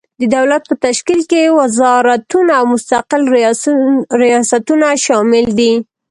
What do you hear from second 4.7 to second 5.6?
ریاستونه شامل